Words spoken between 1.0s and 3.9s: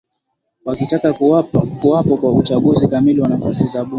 kuwapo kwa uchaguzi kamili wa nafasi za bunge